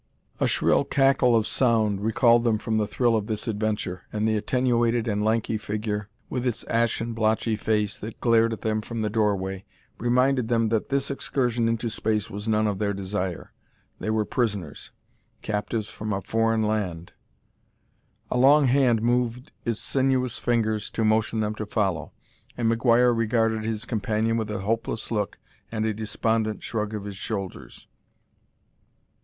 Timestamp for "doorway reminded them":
9.11-10.69